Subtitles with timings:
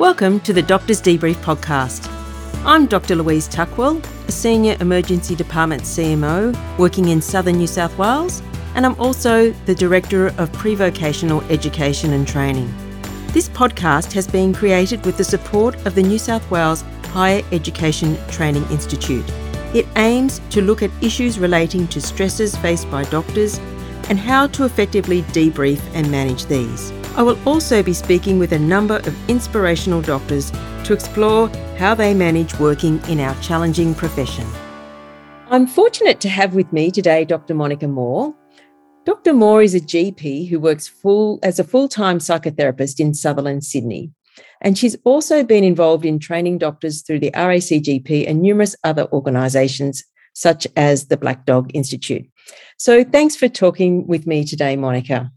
[0.00, 2.08] Welcome to the Doctor's Debrief podcast.
[2.64, 3.16] I'm Dr.
[3.16, 8.42] Louise Tuckwell, a Senior Emergency Department CMO working in Southern New South Wales,
[8.74, 12.72] and I'm also the Director of Pre-Vocational Education and Training.
[13.34, 16.80] This podcast has been created with the support of the New South Wales
[17.12, 19.30] Health Education Training Institute.
[19.74, 23.58] It aims to look at issues relating to stresses faced by doctors
[24.08, 26.90] and how to effectively debrief and manage these.
[27.16, 30.52] I will also be speaking with a number of inspirational doctors
[30.84, 34.46] to explore how they manage working in our challenging profession.
[35.48, 37.54] I'm fortunate to have with me today Dr.
[37.54, 38.34] Monica Moore.
[39.04, 39.32] Dr.
[39.32, 44.12] Moore is a GP who works full as a full-time psychotherapist in Sutherland, Sydney.
[44.60, 50.04] And she's also been involved in training doctors through the RACGP and numerous other organisations,
[50.34, 52.26] such as the Black Dog Institute.
[52.78, 55.32] So thanks for talking with me today, Monica.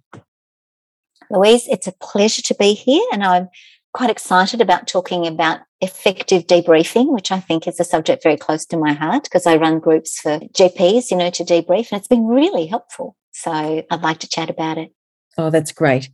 [1.30, 3.50] Louise, it's a pleasure to be here, and I'm
[3.94, 8.66] quite excited about talking about effective debriefing, which I think is a subject very close
[8.68, 12.08] to my heart because I run groups for GPs, you know, to debrief, and it's
[12.08, 13.16] been really helpful.
[13.32, 14.92] So I'd like to chat about it.
[15.38, 16.10] Oh, that's great.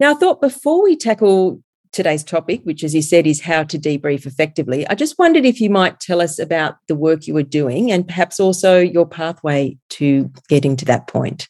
[0.00, 3.78] Now, I thought before we tackle today's topic, which, as you said, is how to
[3.78, 7.44] debrief effectively, I just wondered if you might tell us about the work you were
[7.44, 11.48] doing and perhaps also your pathway to getting to that point.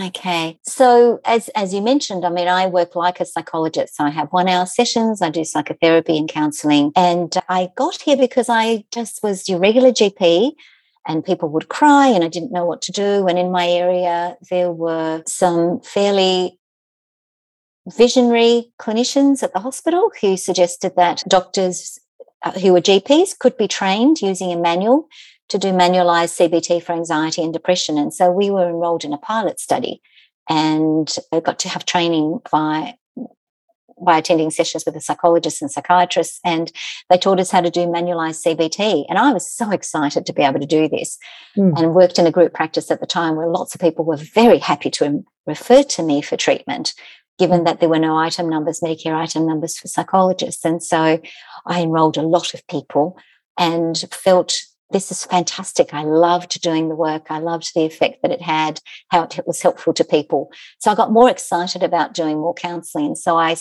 [0.00, 0.58] Okay.
[0.62, 3.96] So as as you mentioned, I mean, I work like a psychologist.
[3.96, 6.92] So I have one hour sessions, I do psychotherapy and counseling.
[6.96, 10.52] And I got here because I just was your regular GP
[11.06, 13.26] and people would cry and I didn't know what to do.
[13.26, 16.58] And in my area, there were some fairly
[17.86, 21.98] visionary clinicians at the hospital who suggested that doctors
[22.42, 25.08] uh, who were GPs could be trained using a manual
[25.50, 27.98] to do manualized CBT for anxiety and depression.
[27.98, 30.00] And so we were enrolled in a pilot study
[30.48, 32.96] and I got to have training by
[34.02, 36.72] by attending sessions with the psychologists and psychiatrists, and
[37.10, 39.04] they taught us how to do manualized CBT.
[39.10, 41.18] And I was so excited to be able to do this
[41.54, 41.78] mm.
[41.78, 44.56] and worked in a group practice at the time where lots of people were very
[44.56, 46.94] happy to refer to me for treatment,
[47.38, 50.64] given that there were no item numbers, Medicare item numbers for psychologists.
[50.64, 51.20] And so
[51.66, 53.18] I enrolled a lot of people
[53.58, 55.94] and felt this is fantastic.
[55.94, 57.26] I loved doing the work.
[57.30, 60.50] I loved the effect that it had, how it was helpful to people.
[60.78, 63.14] So I got more excited about doing more counseling.
[63.14, 63.56] So I,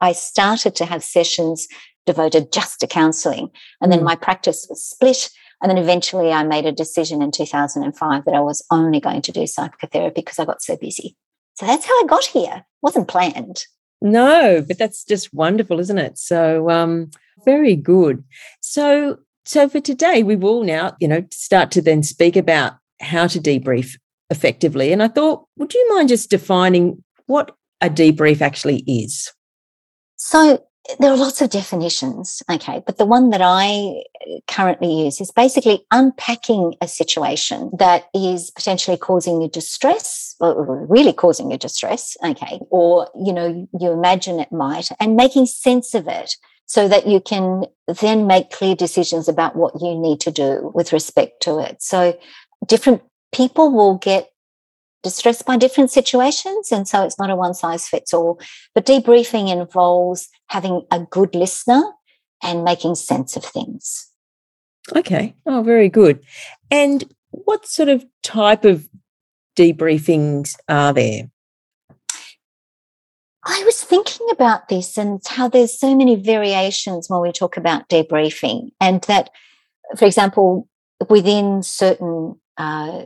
[0.00, 1.68] I started to have sessions
[2.06, 3.50] devoted just to counseling.
[3.80, 4.04] And then mm.
[4.04, 5.30] my practice was split.
[5.60, 9.32] And then eventually I made a decision in 2005 that I was only going to
[9.32, 11.16] do psychotherapy because I got so busy.
[11.54, 12.54] So that's how I got here.
[12.58, 13.66] It wasn't planned.
[14.00, 16.18] No, but that's just wonderful, isn't it?
[16.18, 17.10] So um
[17.44, 18.24] very good.
[18.60, 19.18] So
[19.48, 23.40] so for today, we will now, you know, start to then speak about how to
[23.40, 23.96] debrief
[24.28, 24.92] effectively.
[24.92, 29.32] And I thought, would you mind just defining what a debrief actually is?
[30.16, 30.62] So
[30.98, 35.30] there are lots of definitions, okay, but the one that I uh, currently use is
[35.30, 42.18] basically unpacking a situation that is potentially causing you distress, or really causing you distress,
[42.22, 46.34] okay, or you know, you imagine it might, and making sense of it
[46.68, 50.92] so that you can then make clear decisions about what you need to do with
[50.92, 51.82] respect to it.
[51.82, 52.16] So
[52.66, 53.02] different
[53.32, 54.30] people will get
[55.02, 56.70] distressed by different situations.
[56.70, 58.38] And so it's not a one size fits all.
[58.74, 61.82] But debriefing involves having a good listener
[62.42, 64.06] and making sense of things.
[64.94, 65.34] Okay.
[65.46, 66.22] Oh, very good.
[66.70, 68.88] And what sort of type of
[69.56, 71.30] debriefings are there?
[73.48, 77.88] I was thinking about this and how there's so many variations when we talk about
[77.88, 79.30] debriefing, and that,
[79.96, 80.68] for example,
[81.08, 83.04] within certain uh,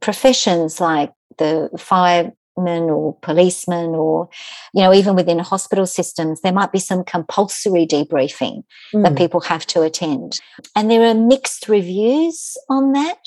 [0.00, 4.28] professions like the firemen or policemen, or
[4.72, 8.62] you know, even within hospital systems, there might be some compulsory debriefing
[8.94, 9.02] mm.
[9.02, 10.40] that people have to attend,
[10.76, 13.26] and there are mixed reviews on that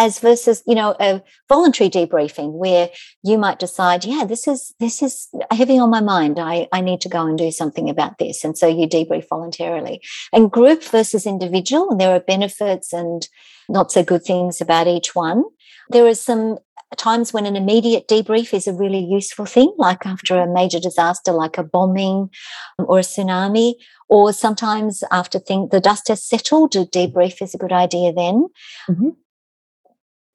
[0.00, 2.88] as versus you know a voluntary debriefing where
[3.22, 6.38] you might decide yeah this is this is heavy on my mind.
[6.38, 8.42] I i need to go and do something about this.
[8.44, 10.00] And so you debrief voluntarily.
[10.32, 13.28] And group versus individual and there are benefits and
[13.68, 15.44] not so good things about each one.
[15.90, 16.58] There are some
[16.96, 21.32] times when an immediate debrief is a really useful thing, like after a major disaster,
[21.32, 22.30] like a bombing
[22.78, 23.74] or a tsunami,
[24.08, 28.48] or sometimes after think the dust has settled, a debrief is a good idea then.
[28.88, 29.10] Mm-hmm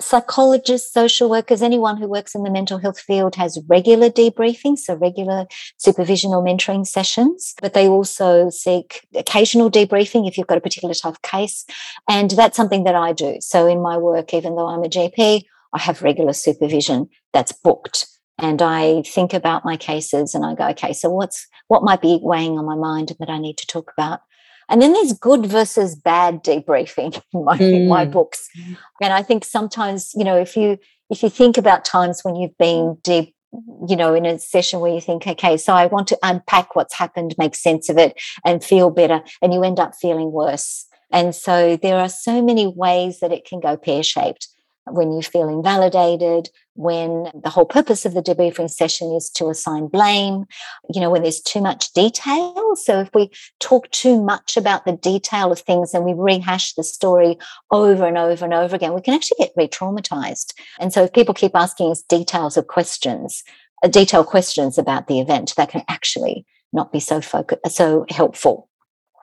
[0.01, 4.95] psychologists, social workers, anyone who works in the mental health field has regular debriefing, so
[4.95, 5.45] regular
[5.77, 10.93] supervision or mentoring sessions, but they also seek occasional debriefing if you've got a particular
[11.03, 11.65] of case.
[12.09, 13.37] And that's something that I do.
[13.39, 15.43] So in my work, even though I'm a GP,
[15.73, 18.07] I have regular supervision that's booked
[18.37, 22.19] and I think about my cases and I go, okay, so what's what might be
[22.21, 24.21] weighing on my mind that I need to talk about?
[24.69, 27.73] And then there's good versus bad debriefing in my, mm.
[27.73, 28.11] in my mm.
[28.11, 28.49] books.
[29.01, 30.77] And I think sometimes, you know, if you
[31.09, 33.35] if you think about times when you've been deep,
[33.87, 36.95] you know, in a session where you think, okay, so I want to unpack what's
[36.95, 40.87] happened, make sense of it, and feel better, and you end up feeling worse.
[41.11, 44.47] And so there are so many ways that it can go pear shaped
[44.87, 49.87] when you feel invalidated, when the whole purpose of the debriefing session is to assign
[49.87, 50.45] blame,
[50.93, 52.75] you know, when there's too much detail.
[52.75, 56.83] So if we talk too much about the detail of things and we rehash the
[56.83, 57.37] story
[57.71, 60.53] over and over and over again, we can actually get re traumatized.
[60.79, 63.43] And so if people keep asking us details of questions,
[63.83, 67.21] uh, detailed questions about the event, that can actually not be so
[67.67, 68.69] so helpful.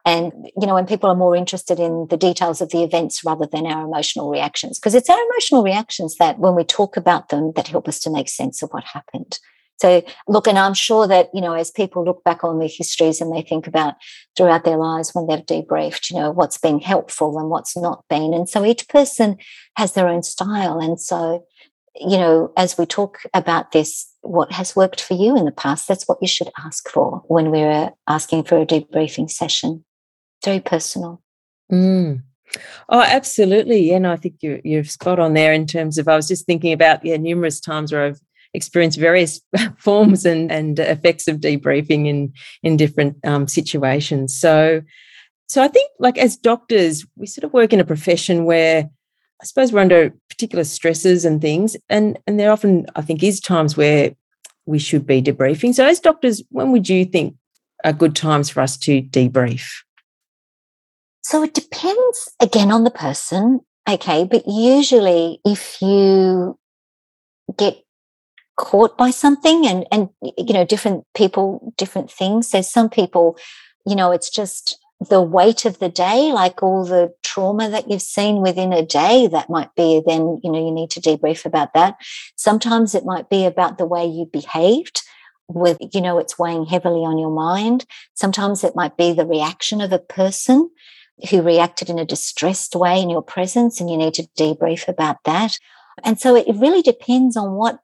[0.04, 3.46] And, you know, when people are more interested in the details of the events rather
[3.46, 7.52] than our emotional reactions, because it's our emotional reactions that when we talk about them
[7.54, 9.38] that help us to make sense of what happened.
[9.80, 13.20] So, look, and I'm sure that, you know, as people look back on their histories
[13.20, 13.94] and they think about
[14.36, 18.34] throughout their lives when they've debriefed, you know, what's been helpful and what's not been.
[18.34, 19.38] And so each person
[19.76, 20.78] has their own style.
[20.78, 21.44] And so,
[21.96, 25.88] you know, as we talk about this, what has worked for you in the past,
[25.88, 29.84] that's what you should ask for when we're uh, asking for a debriefing session
[30.44, 31.22] very personal.
[31.70, 32.22] Mm.
[32.88, 33.90] Oh, absolutely.
[33.90, 36.46] Yeah, no, I think you're, you're spot on there in terms of, I was just
[36.46, 38.20] thinking about, yeah, numerous times where I've
[38.54, 39.40] experienced various
[39.78, 44.38] forms and, and effects of debriefing in, in different um, situations.
[44.38, 44.82] So,
[45.48, 48.90] so I think like as doctors, we sort of work in a profession where
[49.40, 51.76] I suppose we're under particular stresses and things.
[51.88, 54.14] And, and there often, I think, is times where
[54.66, 55.74] we should be debriefing.
[55.74, 57.34] So as doctors, when would you think
[57.84, 59.68] are good times for us to debrief?
[61.22, 63.60] So it depends again on the person.
[63.88, 64.24] Okay.
[64.24, 66.58] But usually if you
[67.56, 67.82] get
[68.56, 72.50] caught by something and, and, you know, different people, different things.
[72.50, 73.36] There's some people,
[73.86, 74.78] you know, it's just
[75.08, 79.26] the weight of the day, like all the trauma that you've seen within a day,
[79.26, 81.96] that might be then, you know, you need to debrief about that.
[82.36, 85.02] Sometimes it might be about the way you behaved
[85.48, 87.84] with, you know, it's weighing heavily on your mind.
[88.14, 90.70] Sometimes it might be the reaction of a person
[91.30, 95.18] who reacted in a distressed way in your presence, and you need to debrief about
[95.24, 95.58] that.
[96.04, 97.80] And so it really depends on what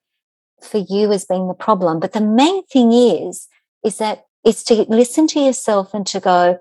[0.62, 2.00] for you has been the problem.
[2.00, 3.49] But the main thing is,
[3.85, 6.58] is that it's to listen to yourself and to go,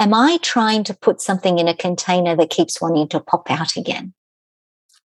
[0.00, 3.76] Am I trying to put something in a container that keeps wanting to pop out
[3.76, 4.14] again?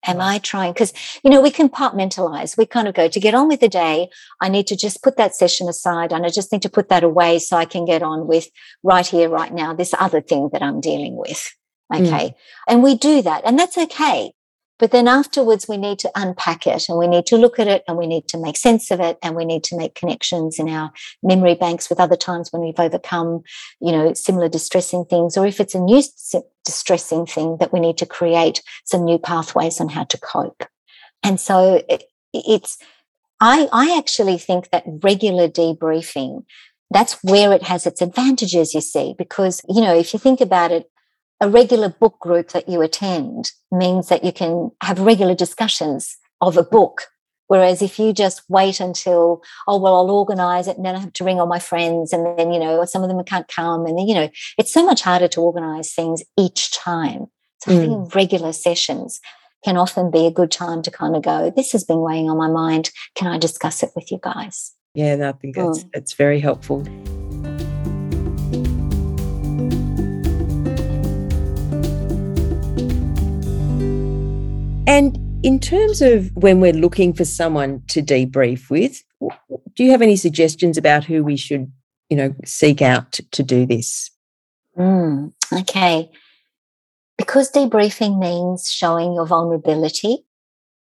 [0.04, 0.72] Am I trying?
[0.72, 2.56] Because, you know, we compartmentalize.
[2.56, 4.08] We kind of go to get on with the day.
[4.40, 7.04] I need to just put that session aside and I just need to put that
[7.04, 8.48] away so I can get on with
[8.82, 11.54] right here, right now, this other thing that I'm dealing with.
[11.92, 12.06] Mm.
[12.06, 12.28] Okay.
[12.28, 12.34] Mm.
[12.68, 13.42] And we do that.
[13.44, 14.32] And that's okay.
[14.78, 17.84] But then afterwards, we need to unpack it and we need to look at it
[17.86, 20.68] and we need to make sense of it and we need to make connections in
[20.68, 20.92] our
[21.22, 23.42] memory banks with other times when we've overcome,
[23.80, 25.36] you know, similar distressing things.
[25.36, 26.02] Or if it's a new
[26.64, 30.64] distressing thing, that we need to create some new pathways on how to cope.
[31.22, 32.78] And so it, it's,
[33.40, 36.44] I, I actually think that regular debriefing
[36.92, 40.70] that's where it has its advantages, you see, because, you know, if you think about
[40.70, 40.90] it,
[41.42, 46.56] a regular book group that you attend means that you can have regular discussions of
[46.56, 47.08] a book.
[47.48, 51.12] Whereas if you just wait until, oh, well, I'll organize it and then I have
[51.14, 53.86] to ring all my friends and then, you know, some of them can't come.
[53.86, 57.26] And then, you know, it's so much harder to organize things each time.
[57.58, 57.76] So mm.
[57.76, 59.20] I think regular sessions
[59.64, 62.38] can often be a good time to kind of go, this has been weighing on
[62.38, 62.90] my mind.
[63.16, 64.72] Can I discuss it with you guys?
[64.94, 65.90] Yeah, I think that's, mm.
[65.92, 66.84] that's very helpful.
[74.92, 79.02] And in terms of when we're looking for someone to debrief with,
[79.74, 81.72] do you have any suggestions about who we should,
[82.10, 84.10] you know, seek out to, to do this?
[84.76, 86.10] Mm, okay.
[87.16, 90.26] Because debriefing means showing your vulnerability,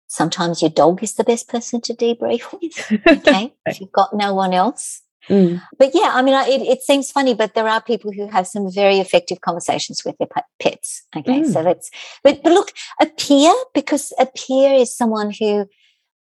[0.07, 3.01] sometimes your dog is the best person to debrief with.
[3.07, 3.53] Okay.
[3.67, 5.01] if you've got no one else.
[5.29, 5.61] Mm.
[5.77, 8.71] But yeah, I mean, it, it seems funny, but there are people who have some
[8.71, 10.27] very effective conversations with their
[10.59, 11.03] pets.
[11.15, 11.51] Okay, mm.
[11.51, 11.89] so that's,
[12.23, 15.67] but, but look, a peer, because a peer is someone who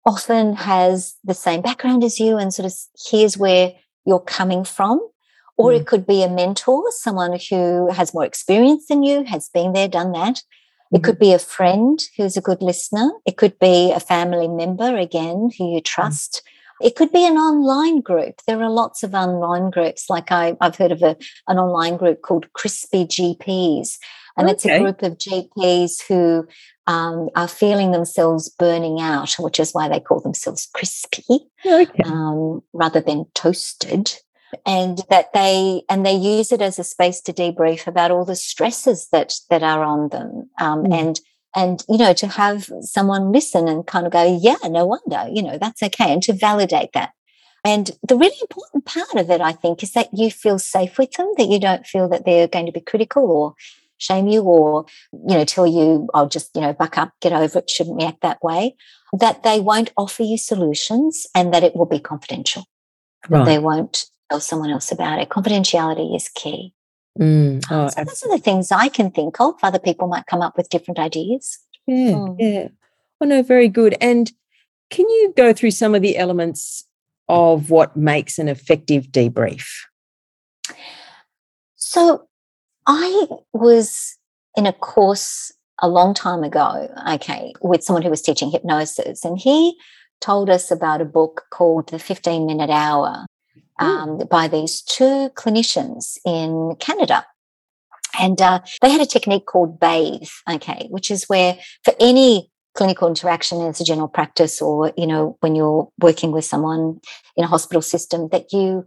[0.06, 2.74] often has the same background as you and sort of
[3.10, 3.74] hears where
[4.06, 5.02] you're coming from.
[5.58, 5.80] Or mm.
[5.80, 9.88] it could be a mentor, someone who has more experience than you, has been there,
[9.88, 10.42] done that.
[10.92, 11.32] It could mm-hmm.
[11.32, 13.12] be a friend who's a good listener.
[13.26, 15.86] It could be a family member, again, who you mm.
[15.86, 16.44] trust.
[16.46, 16.52] Mm
[16.82, 18.42] it could be an online group.
[18.48, 20.10] There are lots of online groups.
[20.10, 21.16] Like I, have heard of a,
[21.48, 23.98] an online group called Crispy GPs.
[24.38, 24.54] And okay.
[24.54, 26.46] it's a group of GPs who
[26.88, 32.04] um, are feeling themselves burning out, which is why they call themselves crispy okay.
[32.06, 34.14] um, rather than toasted.
[34.66, 38.38] And that they and they use it as a space to debrief about all the
[38.38, 40.94] stresses that that are on them, um, mm.
[40.94, 41.20] and
[41.56, 45.42] and you know to have someone listen and kind of go, yeah, no wonder, you
[45.42, 47.12] know that's okay, and to validate that.
[47.66, 51.14] And the really important part of it, I think, is that you feel safe with
[51.14, 53.56] them, that you don't feel that they're going to be critical or
[53.98, 57.58] shame you or, you know, tell you, I'll just, you know, buck up, get over
[57.58, 58.76] it, shouldn't react that way,
[59.14, 62.66] that they won't offer you solutions and that it will be confidential.
[63.28, 63.46] Right.
[63.46, 65.30] They won't tell someone else about it.
[65.30, 66.75] Confidentiality is key.
[67.20, 67.64] Mm.
[67.72, 69.56] Oh, so those are the things I can think of.
[69.64, 71.60] Other people might come up with different ideas.
[71.88, 72.36] Yeah, mm.
[72.40, 72.68] yeah.
[73.22, 73.96] Oh no, very good.
[74.02, 74.32] And
[74.90, 76.86] can you go through some of the elements
[77.30, 79.68] of what makes an effective debrief?
[81.76, 82.28] So
[82.86, 84.18] I was
[84.58, 89.38] in a course a long time ago, okay, with someone who was teaching hypnosis, and
[89.38, 89.78] he
[90.22, 93.26] told us about a book called The 15 Minute Hour
[93.80, 97.26] um, by these two clinicians in Canada.
[98.20, 103.08] And uh, they had a technique called bathe, okay, which is where for any clinical
[103.08, 107.00] interaction as a general practice or, you know, when you're working with someone
[107.36, 108.86] in a hospital system, that you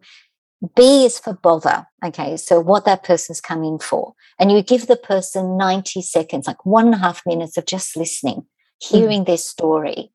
[0.75, 1.87] B is for bother.
[2.05, 4.15] Okay, so what that person's come in for.
[4.39, 7.97] And you give the person 90 seconds, like one and a half minutes of just
[7.97, 8.47] listening,
[8.81, 9.27] hearing mm.
[9.27, 10.13] their story.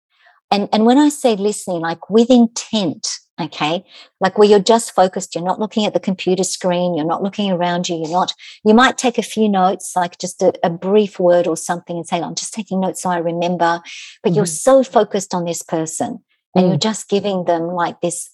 [0.51, 3.07] And, and when I say listening, like with intent,
[3.41, 3.83] okay,
[4.19, 7.51] like where you're just focused, you're not looking at the computer screen, you're not looking
[7.51, 11.19] around you, you're not, you might take a few notes, like just a, a brief
[11.19, 13.81] word or something and say, I'm just taking notes so I remember,
[14.21, 14.35] but mm.
[14.35, 16.23] you're so focused on this person
[16.55, 16.69] and mm.
[16.69, 18.29] you're just giving them like this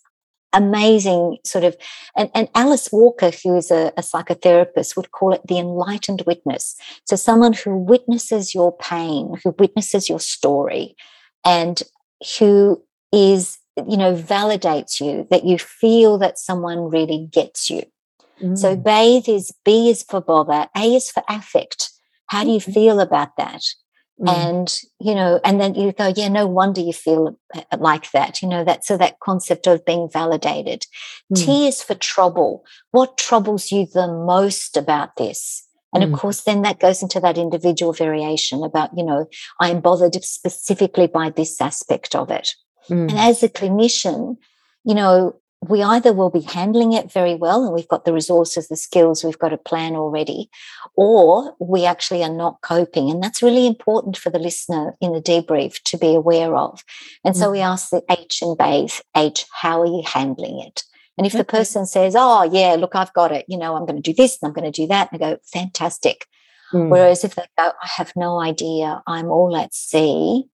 [0.51, 1.77] amazing sort of
[2.17, 6.75] and, and alice walker who is a, a, psychotherapist would call it the enlightened witness
[7.05, 10.95] so someone who witnesses your pain who witnesses your story
[11.45, 11.83] and
[12.39, 17.83] who is you know validates you that you feel that someone really gets you
[18.41, 18.57] mm.
[18.57, 21.91] so bathe is b is for bother a is for affect
[22.27, 22.71] how do you mm-hmm.
[22.71, 23.63] feel about that
[24.21, 24.27] Mm.
[24.27, 28.41] And, you know, and then you go, yeah, no wonder you feel uh, like that.
[28.41, 30.86] You know, that so that concept of being validated.
[31.33, 31.45] Mm.
[31.45, 32.65] T is for trouble.
[32.91, 35.65] What troubles you the most about this?
[35.93, 36.13] And mm.
[36.13, 39.27] of course, then that goes into that individual variation about, you know,
[39.59, 42.50] I'm bothered specifically by this aspect of it.
[42.89, 43.17] And mm.
[43.17, 44.38] as a clinician,
[44.84, 48.69] you know, we either will be handling it very well and we've got the resources,
[48.69, 50.50] the skills, we've got a plan already,
[50.96, 53.10] or we actually are not coping.
[53.10, 56.84] And that's really important for the listener in the debrief to be aware of.
[57.25, 57.53] And so mm-hmm.
[57.53, 60.84] we ask the H and bathe, H, how are you handling it?
[61.17, 61.39] And if okay.
[61.39, 64.15] the person says, oh, yeah, look, I've got it, you know, I'm going to do
[64.15, 66.25] this and I'm going to do that, and I go, fantastic.
[66.72, 66.88] Mm.
[66.88, 70.46] Whereas if they go, I have no idea, I'm all at sea,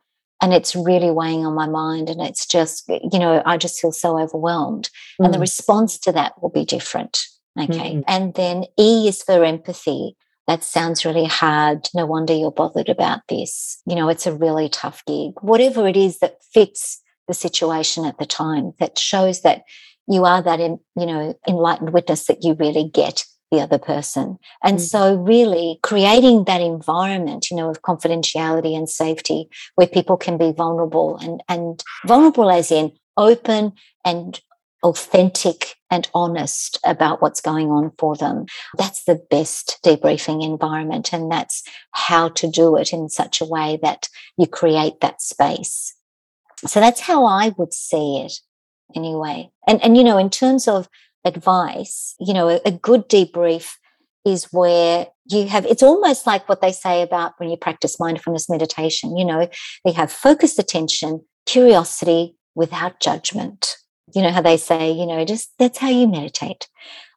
[0.41, 3.91] and it's really weighing on my mind and it's just you know i just feel
[3.91, 4.89] so overwhelmed
[5.19, 5.25] mm.
[5.25, 5.41] and the mm.
[5.41, 7.25] response to that will be different
[7.59, 8.03] okay mm.
[8.07, 10.15] and then e is for empathy
[10.47, 14.69] that sounds really hard no wonder you're bothered about this you know it's a really
[14.69, 19.63] tough gig whatever it is that fits the situation at the time that shows that
[20.07, 23.23] you are that in, you know enlightened witness that you really get
[23.55, 24.37] the other person.
[24.63, 24.81] And mm.
[24.81, 30.51] so, really, creating that environment, you know, of confidentiality and safety where people can be
[30.51, 34.41] vulnerable and, and vulnerable as in open and
[34.83, 38.45] authentic and honest about what's going on for them.
[38.77, 41.13] That's the best debriefing environment.
[41.13, 45.95] And that's how to do it in such a way that you create that space.
[46.65, 48.33] So that's how I would see it
[48.95, 49.49] anyway.
[49.67, 50.87] And, and, you know, in terms of
[51.25, 53.73] advice, you know, a, a good debrief
[54.25, 58.49] is where you have it's almost like what they say about when you practice mindfulness
[58.49, 59.47] meditation you know
[59.83, 63.75] they have focused attention curiosity without judgment.
[64.13, 66.67] You know how they say you know just that's how you meditate.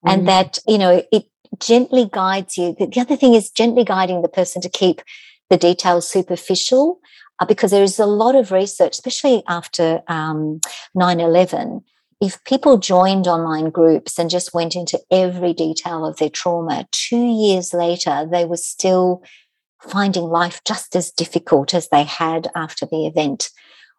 [0.07, 0.13] Mm.
[0.13, 1.25] and that you know it
[1.61, 2.77] gently guides you.
[2.79, 5.03] The other thing is gently guiding the person to keep
[5.51, 7.01] the details superficial
[7.41, 10.61] uh, because there is a lot of research especially after um,
[10.97, 11.83] 9-11
[12.21, 17.27] if people joined online groups and just went into every detail of their trauma, two
[17.27, 19.23] years later, they were still
[19.81, 23.51] finding life just as difficult as they had after the event.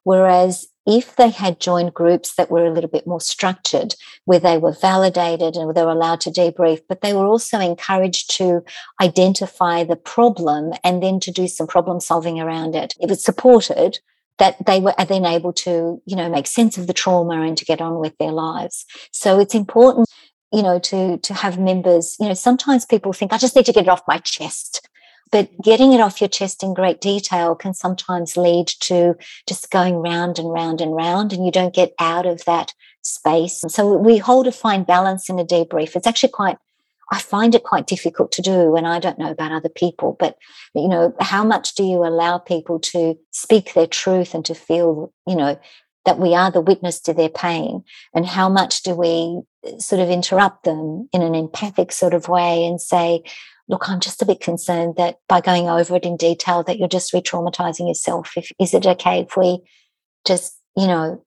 [0.04, 3.94] Whereas if they had joined groups that were a little bit more structured,
[4.26, 8.36] where they were validated and they were allowed to debrief, but they were also encouraged
[8.38, 8.64] to
[9.00, 12.96] identify the problem and then to do some problem solving around it.
[13.00, 14.00] It was supported,
[14.39, 17.65] that they were then able to, you know, make sense of the trauma and to
[17.65, 18.86] get on with their lives.
[19.12, 20.08] So it's important,
[20.51, 23.74] you know, to to have members, you know, sometimes people think I just need to
[23.74, 24.88] get it off my chest.
[25.31, 29.15] but getting it off your chest in great detail can sometimes lead to
[29.48, 33.63] just going round and round and round, and you don't get out of that space.
[33.67, 35.96] So we hold a fine balance in a debrief.
[35.96, 36.58] It's actually quite
[37.12, 40.38] I find it quite difficult to do and I don't know about other people, but
[40.75, 45.12] you know, how much do you allow people to speak their truth and to feel,
[45.25, 45.60] you know,
[46.06, 47.84] that we are the witness to their pain?
[48.13, 52.30] And how much do we uh, sort of interrupt them in an empathic sort of
[52.30, 53.24] way and say,
[53.68, 56.88] look, I'm just a bit concerned that by going over it in detail that you're
[56.88, 58.34] just re-traumatizing yourself.
[58.36, 59.62] If is it okay if we
[60.25, 61.24] just, you know,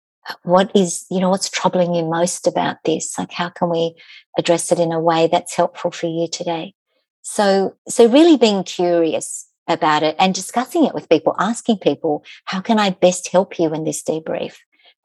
[0.43, 3.17] what is you know what's troubling you most about this?
[3.17, 3.95] Like how can we
[4.37, 6.73] address it in a way that's helpful for you today?
[7.21, 12.59] So so really being curious about it and discussing it with people asking people how
[12.59, 14.55] can i best help you in this debrief?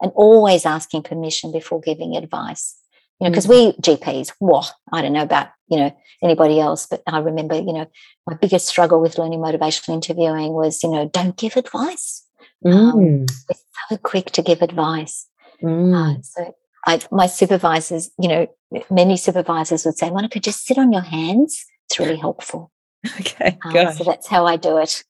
[0.01, 2.77] and always asking permission before giving advice.
[3.19, 3.49] You know because mm.
[3.49, 7.71] we gps whoa i don't know about you know anybody else but i remember you
[7.71, 7.89] know
[8.27, 12.24] my biggest struggle with learning motivational interviewing was you know don't give advice
[12.65, 13.31] um, mm.
[13.49, 13.57] we're
[13.89, 15.27] so quick to give advice.
[15.63, 16.17] Mm.
[16.17, 16.55] Uh, so
[16.85, 18.47] I, my supervisors, you know,
[18.89, 21.65] many supervisors would say, Monica, just sit on your hands.
[21.89, 22.71] It's really helpful.
[23.19, 23.55] Okay.
[23.63, 25.03] Um, so that's how I do it.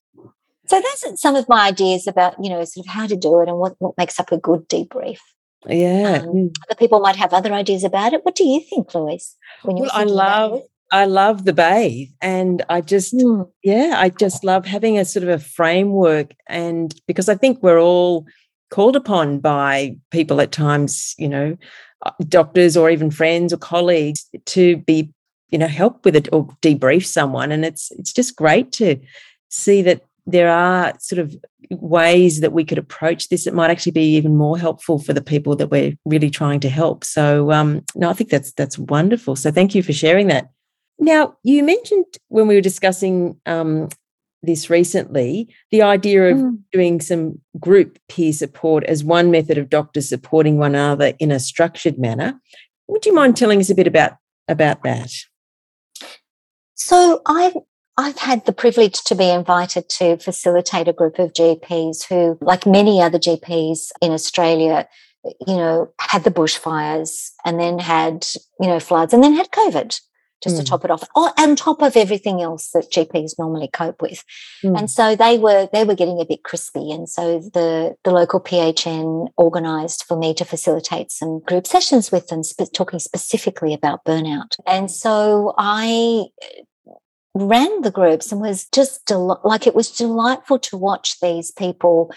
[0.68, 3.48] So that's some of my ideas about, you know, sort of how to do it
[3.48, 5.20] and what, what makes up a good debrief.
[5.66, 6.20] Yeah.
[6.22, 6.56] Um, mm.
[6.68, 8.26] Other people might have other ideas about it.
[8.26, 9.38] What do you think, Louise?
[9.64, 10.62] When you well, I love
[10.96, 13.50] I love the bathe and I just mm.
[13.64, 17.82] yeah, I just love having a sort of a framework and because I think we're
[17.82, 18.26] all
[18.72, 21.58] called upon by people at times, you know,
[22.06, 25.12] uh, doctors or even friends or colleagues to be
[25.50, 28.98] you know help with it or debrief someone and it's it's just great to
[29.50, 31.36] see that there are sort of
[31.72, 35.22] ways that we could approach this that might actually be even more helpful for the
[35.22, 37.04] people that we're really trying to help.
[37.04, 39.36] So um, no i think that's that's wonderful.
[39.36, 40.50] So thank you for sharing that
[41.00, 43.90] now, you mentioned when we were discussing um,
[44.46, 46.60] this recently the idea of mm.
[46.72, 51.40] doing some group peer support as one method of doctors supporting one another in a
[51.40, 52.40] structured manner.
[52.88, 54.14] Would you mind telling us a bit about
[54.48, 55.12] about that?
[56.76, 57.56] So I've
[57.98, 62.66] I've had the privilege to be invited to facilitate a group of GPs who, like
[62.66, 64.88] many other GPs in Australia,
[65.24, 68.28] you know, had the bushfires and then had,
[68.60, 69.98] you know, floods and then had COVID
[70.42, 70.60] just mm.
[70.60, 70.68] to hmm.
[70.68, 74.24] top it off, oh, on top of everything else that GPs normally cope with.
[74.64, 74.80] Mm.
[74.80, 78.40] And so they were they were getting a bit crispy, and so the the local
[78.40, 84.06] PHN organised for me to facilitate some group sessions with them, sp- talking specifically about
[84.06, 84.56] burnout.
[84.68, 86.26] And so I
[87.34, 92.12] ran the groups and was just del- like it was delightful to watch these people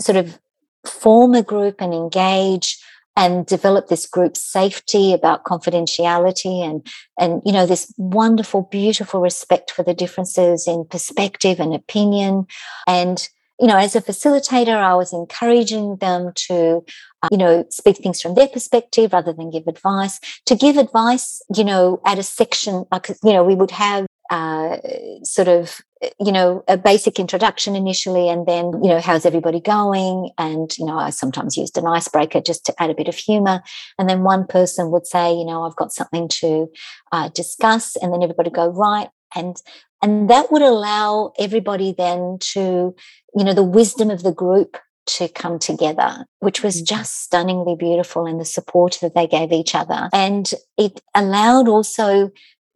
[0.00, 0.38] sort of
[0.86, 2.78] form a group and engage
[3.18, 6.86] and develop this group safety about confidentiality and
[7.18, 12.46] and you know this wonderful beautiful respect for the differences in perspective and opinion.
[12.86, 13.28] And
[13.60, 16.84] you know as a facilitator i was encouraging them to
[17.24, 20.20] uh, you know speak things from their perspective rather than give advice.
[20.46, 24.76] To give advice you know at a section like you know we would have uh,
[25.24, 25.80] sort of
[26.20, 30.84] you know a basic introduction initially and then you know how's everybody going and you
[30.84, 33.62] know i sometimes used an icebreaker just to add a bit of humor
[33.98, 36.68] and then one person would say you know i've got something to
[37.12, 39.56] uh, discuss and then everybody go right and
[40.02, 42.94] and that would allow everybody then to
[43.34, 44.76] you know the wisdom of the group
[45.08, 46.96] to come together, which was mm-hmm.
[46.96, 50.10] just stunningly beautiful in the support that they gave each other.
[50.12, 52.30] And it allowed also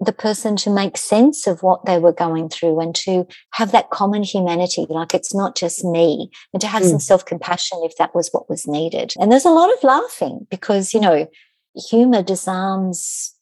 [0.05, 3.91] the person to make sense of what they were going through and to have that
[3.91, 6.91] common humanity like it's not just me and to have mm.
[6.91, 10.93] some self-compassion if that was what was needed and there's a lot of laughing because
[10.93, 11.29] you know
[11.89, 13.35] humor disarms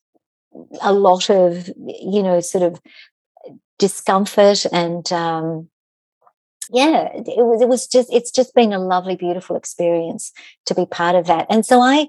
[0.82, 2.80] a lot of you know sort of
[3.78, 5.68] discomfort and um
[6.72, 10.32] yeah it was it was just it's just been a lovely beautiful experience
[10.66, 12.06] to be part of that and so i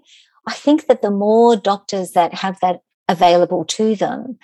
[0.48, 4.39] i think that the more doctors that have that available to them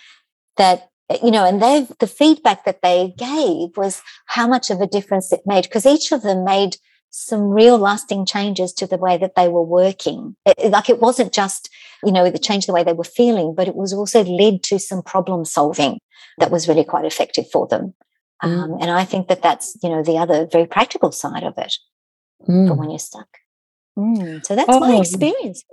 [0.57, 0.89] that
[1.23, 5.31] you know and they the feedback that they gave was how much of a difference
[5.31, 6.77] it made because each of them made
[7.09, 11.33] some real lasting changes to the way that they were working it, like it wasn't
[11.33, 11.69] just
[12.03, 14.77] you know the change the way they were feeling but it was also led to
[14.77, 15.99] some problem solving
[16.37, 17.93] that was really quite effective for them
[18.43, 18.49] mm.
[18.49, 21.73] um, and i think that that's you know the other very practical side of it
[22.47, 22.67] mm.
[22.67, 23.29] for when you're stuck
[23.97, 25.63] Mm, so that's oh, my experience.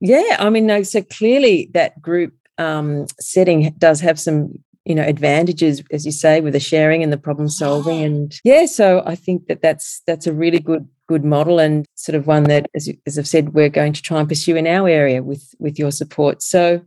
[0.00, 5.02] Yeah, I mean, no, so clearly that group um, setting does have some, you know,
[5.02, 8.66] advantages, as you say, with the sharing and the problem solving, and yeah.
[8.66, 12.44] So I think that that's that's a really good good model and sort of one
[12.44, 15.54] that, as, as I've said, we're going to try and pursue in our area with
[15.58, 16.42] with your support.
[16.42, 16.82] So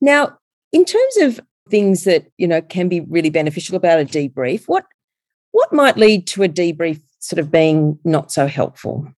[0.00, 0.38] now,
[0.72, 4.64] in terms of things that, you know, can be really beneficial about a debrief.
[4.66, 4.84] What
[5.52, 9.08] what might lead to a debrief sort of being not so helpful?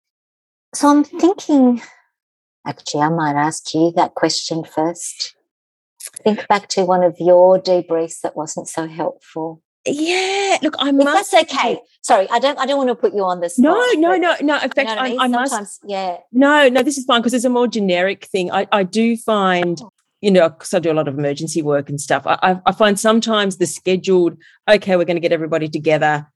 [0.75, 1.81] So I'm thinking
[2.67, 5.35] actually I might ask you that question first.
[6.23, 9.63] Think back to one of your debriefs that wasn't so helpful.
[9.87, 11.31] Yeah, look, I if must.
[11.31, 11.79] That's okay.
[12.03, 12.59] Sorry, I don't.
[12.59, 13.59] I don't want to put you on this.
[13.59, 14.55] No, no, no, no.
[14.57, 15.21] In fact, you know I, mean?
[15.21, 15.81] I must.
[15.85, 16.19] Yeah.
[16.33, 18.51] No, no, this is fine because it's a more generic thing.
[18.51, 19.91] I, I do find, Oh.
[20.23, 22.27] you know, because I do a lot of emergency work and stuff.
[22.27, 26.27] I, I, I find sometimes the scheduled, okay, we're going to get everybody together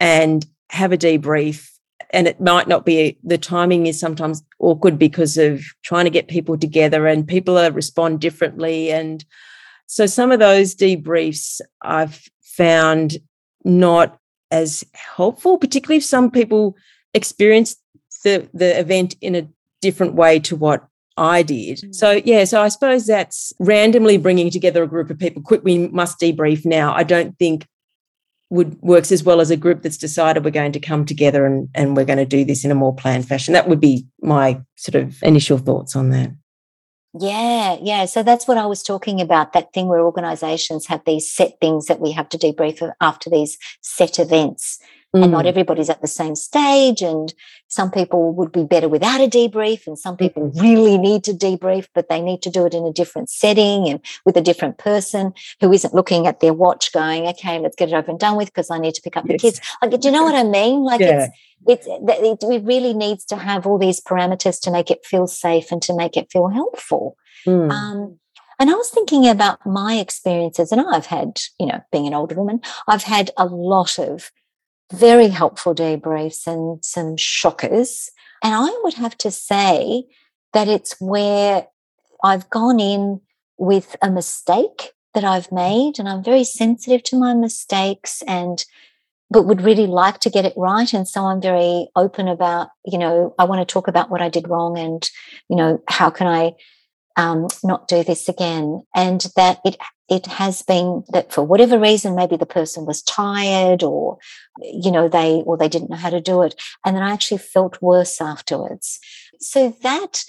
[0.00, 1.66] and have a debrief,
[2.10, 3.18] and it might not be.
[3.22, 7.70] The timing is sometimes awkward because of trying to get people together, and people are,
[7.70, 9.24] respond differently, and
[9.86, 13.16] so some of those debriefs I've found
[13.64, 14.18] not
[14.50, 16.76] as helpful, particularly if some people
[17.14, 17.76] experience
[18.24, 19.48] the the event in a
[19.80, 21.78] different way to what I did.
[21.78, 21.94] Mm.
[21.94, 25.42] So yeah, so I suppose that's randomly bringing together a group of people.
[25.42, 26.94] Quick, we must debrief now.
[26.94, 27.66] I don't think
[28.50, 31.68] would works as well as a group that's decided we're going to come together and
[31.74, 33.54] and we're going to do this in a more planned fashion.
[33.54, 36.30] That would be my sort of initial thoughts on that.
[37.18, 38.04] Yeah, yeah.
[38.04, 41.86] So that's what I was talking about that thing where organizations have these set things
[41.86, 44.78] that we have to debrief after these set events.
[45.14, 45.48] And not Mm.
[45.48, 47.00] everybody's at the same stage.
[47.00, 47.32] And
[47.68, 50.60] some people would be better without a debrief, and some people Mm-hmm.
[50.60, 54.00] really need to debrief, but they need to do it in a different setting and
[54.26, 57.94] with a different person who isn't looking at their watch going, okay, let's get it
[57.94, 59.32] over and done with because I need to pick up Yes.
[59.32, 59.60] the kids.
[59.80, 60.82] Like, do you know what I mean?
[60.82, 61.24] Like, Yeah.
[61.26, 61.34] it's
[61.66, 65.72] it's it, it really needs to have all these parameters to make it feel safe
[65.72, 67.16] and to make it feel helpful.
[67.46, 67.70] Mm.
[67.70, 68.18] Um,
[68.60, 72.34] and I was thinking about my experiences, and I've had, you know, being an older
[72.34, 74.30] woman, I've had a lot of
[74.92, 78.10] very helpful debriefs and some shockers.
[78.42, 80.04] And I would have to say
[80.52, 81.66] that it's where
[82.24, 83.20] I've gone in
[83.58, 88.64] with a mistake that I've made, and I'm very sensitive to my mistakes and
[89.30, 90.92] but would really like to get it right.
[90.94, 94.28] And so I'm very open about, you know, I want to talk about what I
[94.28, 95.08] did wrong and,
[95.50, 96.52] you know, how can I
[97.18, 98.82] um, not do this again?
[98.94, 99.76] And that it
[100.08, 104.18] it has been that for whatever reason, maybe the person was tired or,
[104.62, 106.54] you know, they or they didn't know how to do it.
[106.84, 109.00] And then I actually felt worse afterwards.
[109.38, 110.24] So that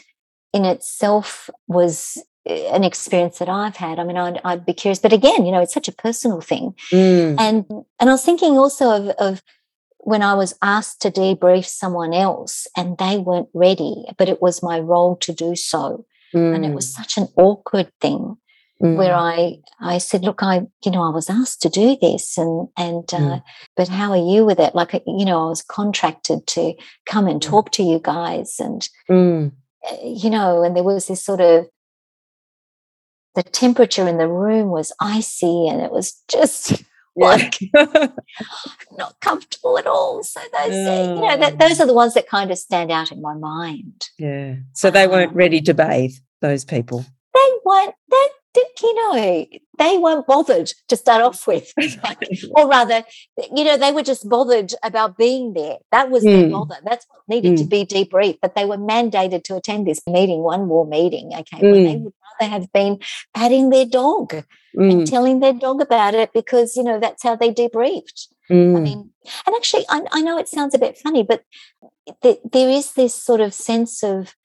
[0.52, 4.00] in itself was eh, an experience that I've had.
[4.00, 6.76] I mean, I'd, I'd be curious, but again, you know, it's such a personal thing.
[6.92, 7.40] Mm.
[7.40, 7.66] And
[8.00, 9.44] and I was thinking also of, of
[10.00, 14.64] when I was asked to debrief someone else and they weren't ready, but it was
[14.64, 16.06] my role to do so.
[16.34, 18.38] And it was such an awkward thing
[18.82, 18.96] Mm.
[18.96, 22.70] where I I said, look, I you know I was asked to do this, and
[22.78, 23.44] and uh, Mm.
[23.76, 24.74] but how are you with it?
[24.74, 26.74] Like you know, I was contracted to
[27.06, 27.50] come and Mm.
[27.50, 29.52] talk to you guys, and Mm.
[29.90, 31.68] uh, you know, and there was this sort of
[33.36, 36.82] the temperature in the room was icy, and it was just
[37.16, 37.60] like
[38.98, 40.24] not comfortable at all.
[40.24, 41.68] So those, uh, you know, that, Oh.
[41.68, 44.08] those are the ones that kind of stand out in my mind.
[44.18, 44.56] yeah.
[44.74, 47.06] So they weren't Um, ready to bathe, those people.
[47.34, 47.94] They weren't.
[48.10, 49.46] They, did, you know,
[49.78, 51.72] they weren't bothered to start off with,
[52.04, 52.18] Like,
[52.56, 53.04] or rather,
[53.56, 55.78] you know, they were just bothered about being there.
[55.92, 56.52] That was their Mm.
[56.52, 56.78] bother.
[56.84, 57.70] That's what needed to Mm.
[57.70, 58.40] be debriefed.
[58.42, 61.32] But they were mandated to attend this meeting, one more meeting.
[61.34, 62.04] Okay, when they Mm.
[62.06, 63.00] would rather have been
[63.34, 64.34] patting their dog
[64.76, 65.10] and Mm.
[65.10, 68.28] telling their dog about it because you know that's how they debriefed.
[68.50, 68.82] I Mm.
[68.84, 69.12] mean,
[69.46, 71.44] and actually, I, I know it sounds a bit funny, but
[72.22, 74.36] th- there is this sort of sense of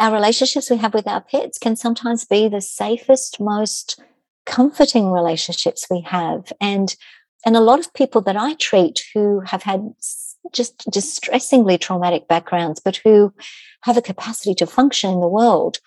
[0.00, 4.00] our relationships we have with our pets can sometimes be the safest, most
[4.46, 6.96] comforting relationships we have, and
[7.44, 9.92] and a lot of people that I treat who have had
[10.52, 13.32] just distressingly traumatic backgrounds, but who
[13.82, 15.78] have a capacity to function in the world,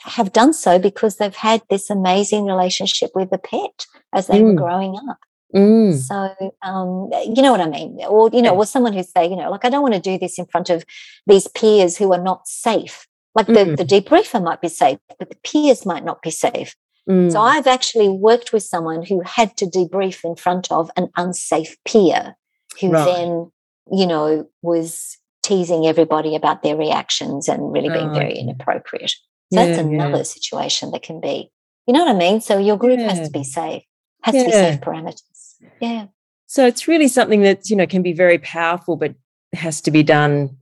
[0.00, 4.52] have done so because they've had this amazing relationship with the pet as they were
[4.52, 4.56] Mm.
[4.56, 5.18] growing up.
[5.54, 5.94] Mm.
[5.94, 8.00] So, um, you know what I mean?
[8.08, 8.58] Or, you know, Yeah.
[8.58, 10.68] or someone who say, you know, like, I don't want to do this in front
[10.68, 10.84] of
[11.26, 13.06] these peers who are not safe.
[13.34, 13.76] Like the, Mm.
[13.76, 16.74] the debriefer might be safe, but the peers might not be safe.
[17.08, 17.30] Mm.
[17.32, 21.76] So I've actually worked with someone who had to debrief in front of an unsafe
[21.84, 22.36] peer
[22.80, 23.04] who Right.
[23.04, 23.50] then,
[23.92, 28.40] you know, was teasing everybody about their reactions and really being Oh, very okay.
[28.40, 29.12] inappropriate.
[29.54, 30.06] So that's Yeah, yeah.
[30.06, 31.50] another situation that can be,
[31.86, 32.40] you know what I mean?
[32.40, 33.84] So your group has to be safe,
[34.22, 35.54] has to be safe parameters.
[35.80, 36.06] Yeah.
[36.46, 39.14] So it's really something that, you know, can be very powerful, but
[39.52, 40.56] has to be done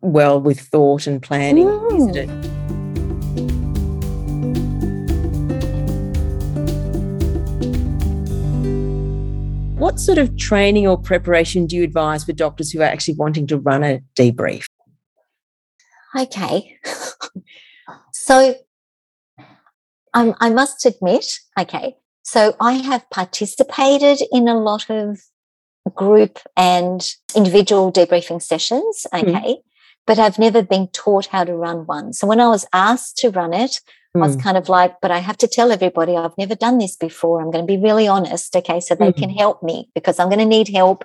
[0.00, 2.16] well with thought and planning, isn't Mm.
[2.16, 2.52] it?
[9.78, 13.48] What sort of training or preparation do you advise for doctors who are actually wanting
[13.48, 14.64] to run a debrief?
[16.16, 16.78] Okay.
[18.12, 18.54] so
[20.14, 21.26] um, I must admit,
[21.58, 25.20] okay, So I have participated in a lot of
[25.94, 29.06] group and individual debriefing sessions.
[29.12, 29.28] Okay.
[29.30, 29.62] Mm.
[30.06, 32.12] But I've never been taught how to run one.
[32.12, 33.80] So when I was asked to run it,
[34.16, 34.22] mm.
[34.22, 34.42] I was mm.
[34.42, 37.40] kind of like, but I have to tell everybody I've never done this before.
[37.40, 38.54] I'm going to be really honest.
[38.54, 38.80] Okay.
[38.80, 39.16] So they mm.
[39.16, 41.04] can help me because I'm going to need help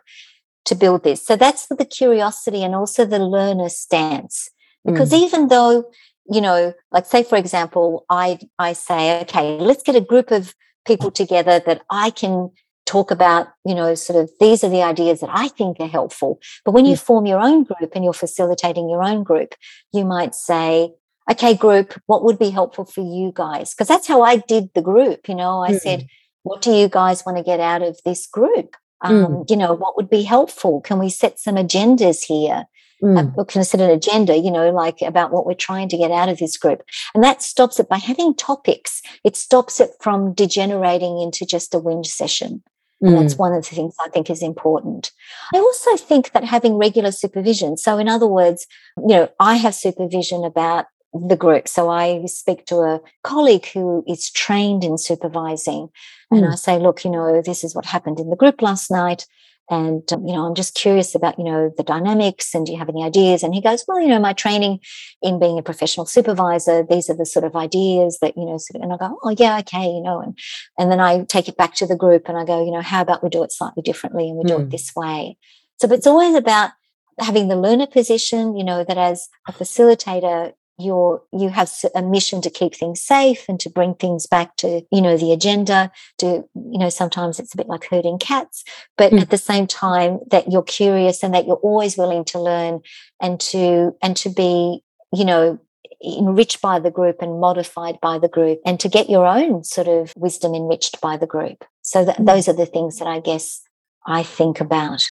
[0.66, 1.26] to build this.
[1.26, 4.50] So that's the curiosity and also the learner stance.
[4.86, 5.20] Because mm.
[5.26, 5.90] even though,
[6.30, 10.54] you know, like say, for example, I, I say, okay, let's get a group of
[10.86, 12.52] people together that I can
[12.86, 16.40] talk about, you know, sort of these are the ideas that I think are helpful.
[16.66, 17.02] But when you mm.
[17.02, 19.54] form your own group and you're facilitating your own group,
[19.94, 20.94] you might say,
[21.30, 23.74] okay, group, what would be helpful for you guys?
[23.74, 25.28] Because that's how I did the group.
[25.28, 25.80] You know, I mm.
[25.80, 26.08] said,
[26.44, 28.76] what do you guys want to get out of this group?
[29.02, 29.50] Um, mm.
[29.50, 30.82] You know, what would be helpful?
[30.82, 32.66] Can we set some agendas here?
[33.04, 33.38] Mm.
[33.38, 36.40] Uh, consider an agenda, you know, like about what we're trying to get out of
[36.40, 36.82] this group.
[37.14, 39.02] And that stops it by having topics.
[39.24, 42.64] It stops it from degenerating into just a whinge session.
[43.02, 43.22] And mm.
[43.22, 45.12] that's one of the things I think is important.
[45.54, 47.78] I also think that having regular supervision.
[47.78, 48.66] So, in other words,
[48.98, 51.68] you know, I have supervision about the group.
[51.68, 55.90] So I speak to a colleague who is trained in supervising
[56.32, 56.52] and mm.
[56.52, 59.26] I say, look, you know, this is what happened in the group last night.
[59.70, 62.78] And, um, you know, I'm just curious about, you know, the dynamics and do you
[62.78, 63.44] have any ideas?
[63.44, 64.80] And he goes, well, you know, my training
[65.22, 68.78] in being a professional supervisor, these are the sort of ideas that, you know, sort
[68.78, 70.38] of, and I go, oh, yeah, okay, you know, and,
[70.80, 73.02] and then I take it back to the group and I go, you know, how
[73.02, 74.48] about we do it slightly differently and we mm.
[74.48, 74.70] do it hmm.
[74.70, 75.38] this way?
[75.80, 76.72] So it's always about
[77.20, 82.42] having the learner position, you know, that as a facilitator, you're you have a mission
[82.42, 86.44] to keep things safe and to bring things back to you know the agenda to
[86.56, 88.64] you know sometimes it's a bit like herding cats
[88.98, 89.20] but mm.
[89.20, 92.80] at the same time that you're curious and that you're always willing to learn
[93.22, 95.60] and to and to be you know
[96.06, 99.88] enriched by the group and modified by the group and to get your own sort
[99.88, 102.26] of wisdom enriched by the group so that mm.
[102.26, 103.62] those are the things that i guess
[104.06, 105.10] i think about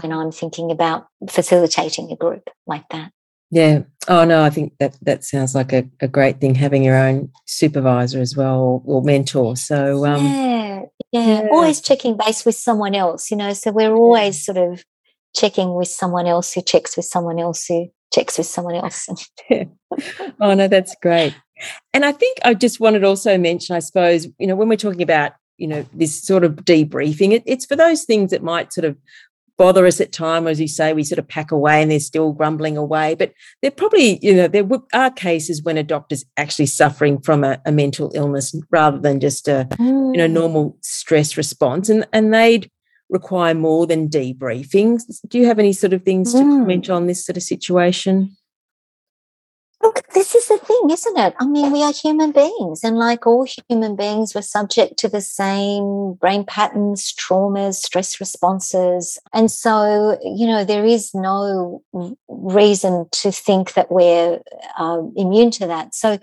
[0.00, 3.10] when i'm thinking about facilitating a group like that
[3.50, 3.82] yeah.
[4.08, 7.30] Oh no, I think that that sounds like a, a great thing having your own
[7.46, 9.56] supervisor as well or, or mentor.
[9.56, 10.82] So um, yeah,
[11.12, 13.30] yeah, yeah, always checking base with someone else.
[13.30, 14.84] You know, so we're always sort of
[15.34, 19.08] checking with someone else who checks with someone else who checks with someone else.
[19.48, 19.64] yeah.
[20.40, 21.34] Oh no, that's great.
[21.92, 24.76] And I think I just wanted to also mention, I suppose, you know, when we're
[24.76, 28.72] talking about you know this sort of debriefing, it, it's for those things that might
[28.72, 28.96] sort of
[29.60, 32.32] bother us at time, as you say, we sort of pack away and they're still
[32.32, 33.14] grumbling away.
[33.14, 37.60] But there probably, you know, there are cases when a doctor's actually suffering from a,
[37.66, 40.14] a mental illness rather than just a, mm.
[40.14, 40.32] you know, mm.
[40.32, 42.70] normal stress response, and and they'd
[43.10, 44.98] require more than debriefing.
[45.28, 46.38] Do you have any sort of things mm.
[46.38, 48.34] to comment on this sort of situation?
[49.82, 51.34] Look, this is the thing, isn't it?
[51.38, 55.22] I mean, we are human beings, and like all human beings, we're subject to the
[55.22, 59.18] same brain patterns, traumas, stress responses.
[59.32, 61.82] And so, you know, there is no
[62.28, 64.40] reason to think that we're
[64.78, 65.94] uh, immune to that.
[65.94, 66.18] So,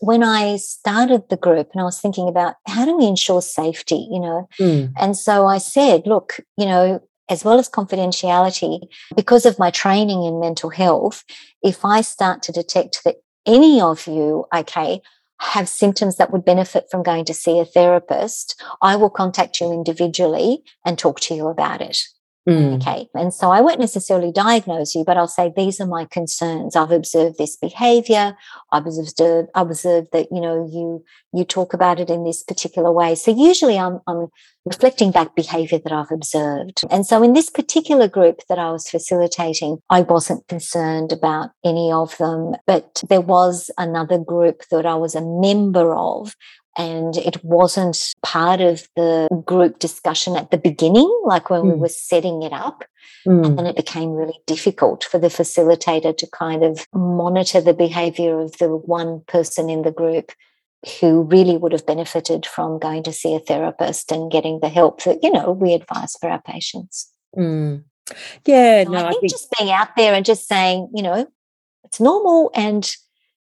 [0.00, 4.06] when I started the group and I was thinking about how do we ensure safety,
[4.10, 4.92] you know, mm.
[4.96, 10.24] and so I said, look, you know, as well as confidentiality, because of my training
[10.24, 11.24] in mental health,
[11.62, 15.00] if I start to detect that any of you, okay,
[15.40, 19.72] have symptoms that would benefit from going to see a therapist, I will contact you
[19.72, 21.98] individually and talk to you about it.
[22.48, 22.76] Mm.
[22.76, 23.08] Okay.
[23.14, 26.76] And so I won't necessarily diagnose you, but I'll say these are my concerns.
[26.76, 28.34] I've observed this behavior.
[28.72, 32.90] I've observed, I've observed that, you know, you you talk about it in this particular
[32.90, 33.14] way.
[33.14, 34.28] So usually I'm I'm
[34.64, 36.80] reflecting back behavior that I've observed.
[36.90, 41.92] And so in this particular group that I was facilitating, I wasn't concerned about any
[41.92, 46.34] of them, but there was another group that I was a member of
[46.78, 51.72] and it wasn't part of the group discussion at the beginning, like when mm.
[51.72, 52.84] we were setting it up.
[53.26, 53.44] Mm.
[53.44, 58.40] And then it became really difficult for the facilitator to kind of monitor the behavior
[58.40, 60.32] of the one person in the group
[61.00, 65.02] who really would have benefited from going to see a therapist and getting the help
[65.02, 67.12] that, you know, we advise for our patients.
[67.36, 67.82] Mm.
[68.46, 71.02] Yeah, so no, I think, I think just being out there and just saying, you
[71.02, 71.26] know,
[71.84, 72.88] it's normal and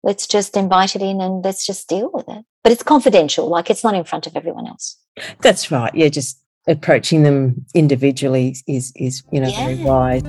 [0.03, 2.45] let's just invite it in and let's just deal with it.
[2.63, 4.97] But it's confidential like it's not in front of everyone else.
[5.41, 5.93] That's right.
[5.93, 9.65] Yeah just approaching them individually is is you know yeah.
[9.65, 10.21] very wise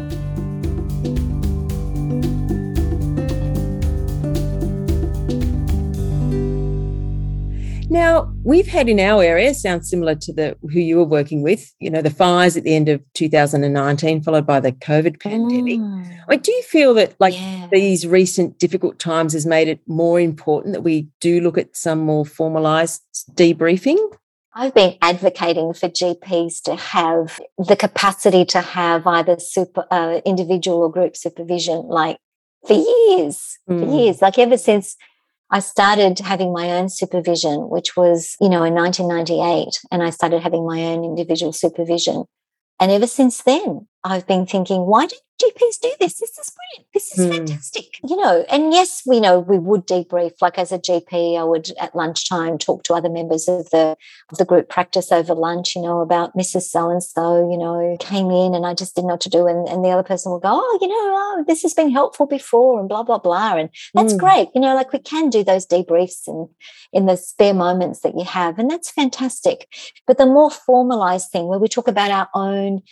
[7.92, 11.70] Now, we've had in our area, sounds similar to the who you were working with,
[11.78, 15.78] you know, the fires at the end of 2019, followed by the COVID pandemic.
[15.78, 16.06] Mm.
[16.26, 17.68] I mean, do you feel that like yeah.
[17.70, 21.98] these recent difficult times has made it more important that we do look at some
[21.98, 23.02] more formalized
[23.34, 23.98] debriefing?
[24.54, 30.78] I've been advocating for GPs to have the capacity to have either super uh, individual
[30.78, 32.16] or group supervision, like
[32.66, 33.80] for years, mm.
[33.84, 34.96] for years, like ever since
[35.52, 40.42] I started having my own supervision, which was, you know, in 1998, and I started
[40.42, 42.24] having my own individual supervision.
[42.80, 46.14] And ever since then, I've been thinking, why do GPs do this?
[46.18, 46.92] This is brilliant.
[46.94, 47.36] This is mm.
[47.36, 47.98] fantastic.
[48.04, 50.32] You know, and yes, we know we would debrief.
[50.40, 53.96] Like as a GP, I would at lunchtime talk to other members of the
[54.30, 56.62] of the group practice over lunch, you know, about Mrs.
[56.62, 59.46] So and so, you know, came in and I just didn't know what to do.
[59.46, 62.26] And, and the other person will go, Oh, you know, oh, this has been helpful
[62.26, 63.56] before and blah, blah, blah.
[63.56, 64.18] And that's mm.
[64.18, 64.48] great.
[64.54, 66.48] You know, like we can do those debriefs in
[66.92, 68.58] in the spare moments that you have.
[68.58, 69.66] And that's fantastic.
[70.06, 72.82] But the more formalized thing where we talk about our own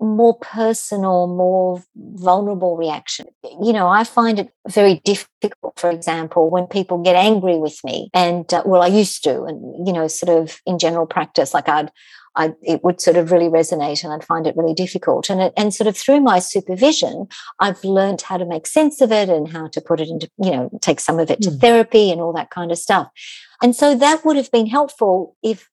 [0.00, 3.26] more personal, more vulnerable reaction.
[3.60, 8.08] You know, I find it very difficult, for example, when people get angry with me.
[8.14, 11.68] And uh, well, I used to, and, you know, sort of in general practice, like
[11.68, 11.90] I'd,
[12.36, 15.28] I, it would sort of really resonate and I'd find it really difficult.
[15.28, 17.26] And, it, and sort of through my supervision,
[17.58, 20.52] I've learned how to make sense of it and how to put it into, you
[20.52, 21.60] know, take some of it to mm.
[21.60, 23.08] therapy and all that kind of stuff.
[23.60, 25.68] And so that would have been helpful if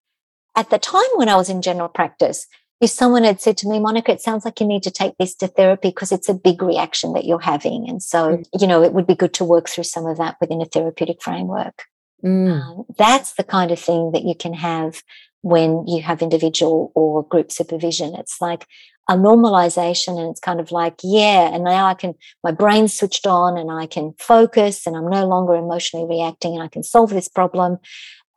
[0.56, 2.48] at the time when I was in general practice,
[2.80, 5.34] if someone had said to me, Monica, it sounds like you need to take this
[5.36, 7.88] to therapy because it's a big reaction that you're having.
[7.88, 8.46] And so, mm.
[8.60, 11.22] you know, it would be good to work through some of that within a therapeutic
[11.22, 11.84] framework.
[12.24, 12.50] Mm.
[12.50, 15.02] Um, that's the kind of thing that you can have
[15.40, 18.14] when you have individual or group supervision.
[18.14, 18.66] It's like
[19.08, 23.26] a normalization, and it's kind of like, yeah, and now I can, my brain's switched
[23.26, 27.10] on and I can focus and I'm no longer emotionally reacting and I can solve
[27.10, 27.78] this problem.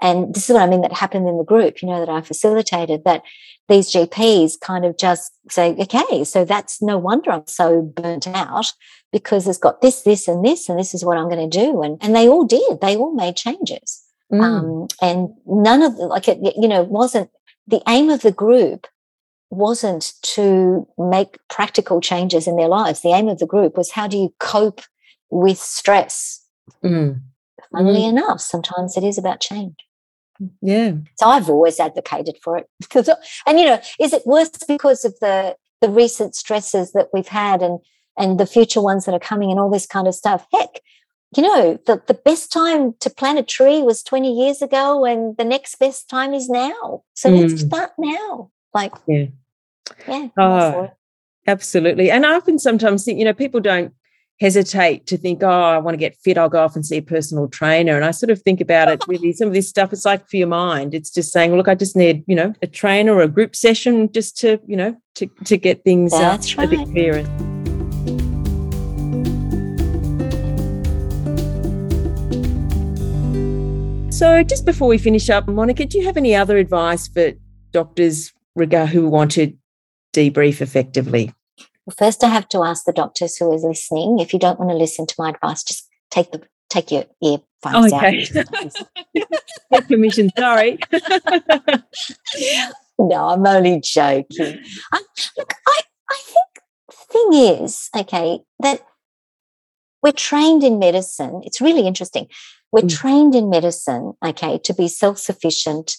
[0.02, 2.22] And this is what I mean that happened in the group, you know, that I
[2.22, 3.24] facilitated that
[3.68, 8.74] these GPs kind of just say, okay, so that's no wonder I'm so burnt out
[9.12, 11.82] because it's got this, this, and this, and this is what I'm going to do.
[11.82, 14.02] And, and they all did, they all made changes.
[14.32, 14.42] Mm.
[14.42, 17.30] Um, and none of the, like, it, you know, wasn't
[17.68, 18.88] the aim of the group
[19.52, 23.02] wasn't to make practical changes in their lives.
[23.02, 24.82] The aim of the group was how do you cope
[25.30, 26.46] with stress?
[26.84, 27.22] Mm.
[27.72, 28.10] Funnily mm.
[28.10, 29.76] enough, sometimes it is about change.
[30.62, 30.94] Yeah.
[31.18, 33.10] So I've always advocated for it because,
[33.46, 37.62] and you know, is it worse because of the the recent stresses that we've had
[37.62, 37.80] and
[38.18, 40.46] and the future ones that are coming and all this kind of stuff?
[40.54, 40.82] Heck,
[41.36, 45.38] you know, the, the best time to plant a tree was 20 years ago and
[45.38, 47.04] the next best time is now.
[47.14, 47.42] So mm.
[47.42, 48.52] let's start now.
[48.74, 49.26] Like, yeah.
[50.08, 50.28] Yeah.
[50.38, 50.92] Oh,
[51.48, 52.12] absolutely.
[52.12, 53.94] And I often sometimes think, you know, people don't
[54.40, 57.02] hesitate to think, oh, I want to get fit, I'll go off and see a
[57.02, 57.96] personal trainer.
[57.96, 60.38] And I sort of think about it really, some of this stuff, it's like for
[60.38, 60.94] your mind.
[60.94, 64.12] It's just saying, look, I just need, you know, a trainer or a group session
[64.12, 66.60] just to, you know, to, to get things uh, right.
[66.60, 67.26] a bit clearer.
[74.12, 77.32] So just before we finish up, Monica, do you have any other advice for
[77.72, 79.54] doctors who want to
[80.14, 81.34] debrief effectively?
[81.86, 84.72] Well, first, I have to ask the doctors who are listening if you don't want
[84.72, 88.26] to listen to my advice, just take the take your earphones okay.
[89.74, 89.88] out.
[89.88, 90.78] permission, sorry.
[93.00, 94.60] no, I'm only joking.
[94.94, 95.02] Um,
[95.38, 96.48] look, I, I think
[96.90, 98.86] the thing is, okay, that
[100.04, 101.42] we're trained in medicine.
[101.44, 102.28] It's really interesting.
[102.72, 102.96] We're mm.
[102.96, 105.98] trained in medicine, okay, to be self sufficient,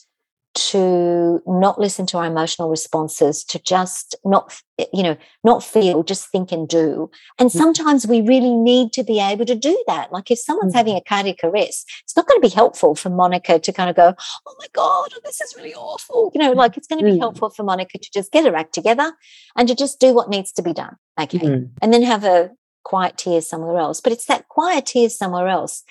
[0.68, 4.60] to not listen to our emotional responses to just not
[4.92, 7.52] you know not feel just think and do and mm.
[7.52, 10.98] sometimes we really need to be able to do that like if someone's having mm.
[10.98, 14.14] a cardiac arrest it's not going to be helpful for monica to kind of go
[14.46, 17.20] oh my god this is really awful you know like it's going to be mm.
[17.20, 19.12] helpful for monica to just get her act together
[19.56, 21.70] and to just do what needs to be done okay mm.
[21.80, 22.50] and then have a
[22.84, 25.84] quiet tears somewhere else but it's that quiet tears somewhere else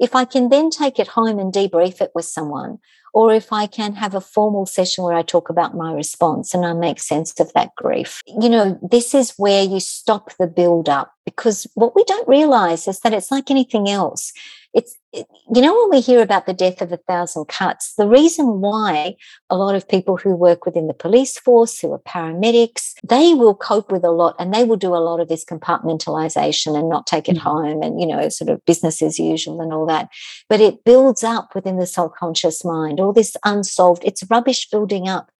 [0.00, 2.78] if i can then take it home and debrief it with someone
[3.14, 6.66] or if I can have a formal session where I talk about my response and
[6.66, 8.20] I make sense of that grief.
[8.26, 12.88] You know, this is where you stop the build up because what we don't realize
[12.88, 14.32] is that it's like anything else
[14.74, 18.60] it's you know when we hear about the death of a thousand cuts the reason
[18.60, 19.14] why
[19.48, 23.54] a lot of people who work within the police force who are paramedics they will
[23.54, 27.06] cope with a lot and they will do a lot of this compartmentalization and not
[27.06, 27.48] take it mm-hmm.
[27.48, 30.08] home and you know sort of business as usual and all that
[30.48, 35.30] but it builds up within the subconscious mind all this unsolved it's rubbish building up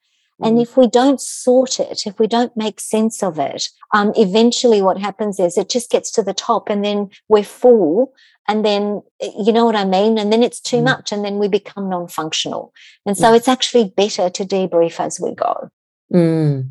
[0.43, 0.63] and mm.
[0.63, 4.99] if we don't sort it, if we don't make sense of it, um, eventually what
[4.99, 8.13] happens is it just gets to the top and then we're full
[8.49, 10.85] and then you know what i mean and then it's too mm.
[10.85, 12.73] much and then we become non-functional
[13.07, 13.37] and so mm.
[13.37, 15.71] it's actually better to debrief as we go
[16.13, 16.69] mm.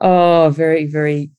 [0.00, 1.30] oh very very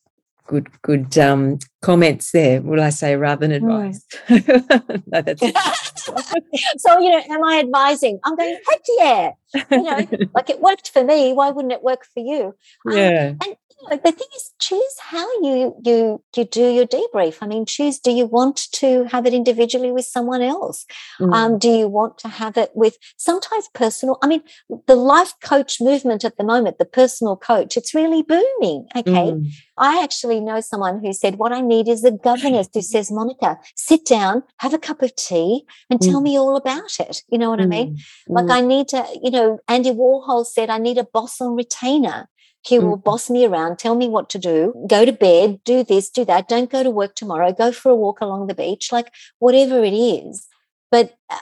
[0.46, 2.62] good good um, comments there.
[2.62, 3.70] Will I say rather than hmm.
[3.70, 4.06] advice?
[4.28, 5.04] Mm.
[5.12, 5.42] no, that's
[6.78, 8.20] so you know, am I advising?
[8.24, 9.32] I'm going heck yeah.
[9.72, 11.34] You know, like it worked for me.
[11.34, 12.56] Why wouldn't it work for you?
[12.88, 13.34] Um, yeah.
[13.44, 13.56] And
[13.90, 17.38] the thing is, choose how you you you do your debrief.
[17.42, 18.00] I mean, choose.
[18.00, 20.86] Do you want to have it individually with someone else?
[21.20, 21.34] Mm.
[21.34, 24.18] Um, do you want to have it with sometimes personal?
[24.22, 24.42] I mean,
[24.88, 28.88] the life coach movement at the moment, the personal coach, it's really booming.
[28.96, 29.48] Okay, mm.
[29.78, 33.60] I actually know someone who said, "What I need is a governess who says, Monica,
[33.76, 36.24] sit down, have a cup of tea, and tell mm.
[36.24, 37.96] me all about it." You know what I mean?
[37.96, 38.00] Mm.
[38.28, 38.52] Like mm.
[38.52, 39.06] I need to.
[39.22, 42.30] You know, Andy Warhol said, "I need a boss on retainer."
[42.66, 43.04] He will mm.
[43.04, 46.48] boss me around, tell me what to do, go to bed, do this, do that,
[46.48, 49.94] don't go to work tomorrow, go for a walk along the beach, like whatever it
[49.94, 50.48] is.
[50.90, 51.36] But, uh,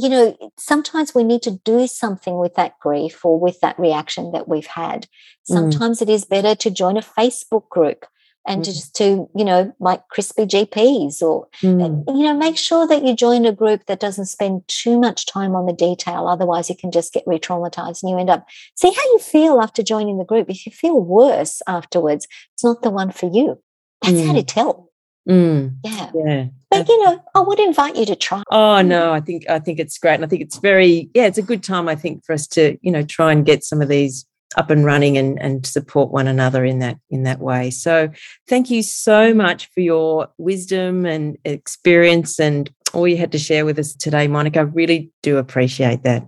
[0.00, 4.32] you know, sometimes we need to do something with that grief or with that reaction
[4.32, 5.02] that we've had.
[5.02, 5.54] Mm.
[5.54, 6.02] Sometimes mm.
[6.02, 8.04] it is better to join a Facebook group
[8.46, 8.64] and mm.
[8.64, 12.04] just to you know like crispy gps or mm.
[12.08, 15.54] you know make sure that you join a group that doesn't spend too much time
[15.54, 19.02] on the detail otherwise you can just get re-traumatized and you end up see how
[19.12, 23.10] you feel after joining the group if you feel worse afterwards it's not the one
[23.10, 23.60] for you
[24.02, 24.26] that's mm.
[24.26, 24.46] how to mm.
[24.46, 24.90] tell
[25.28, 25.74] mm.
[25.84, 29.48] yeah yeah but you know i would invite you to try oh no i think
[29.48, 31.94] i think it's great and i think it's very yeah it's a good time i
[31.94, 34.26] think for us to you know try and get some of these
[34.56, 37.70] up and running and, and support one another in that in that way.
[37.70, 38.08] So
[38.48, 43.64] thank you so much for your wisdom and experience and all you had to share
[43.64, 44.60] with us today, Monica.
[44.60, 46.26] I really do appreciate that.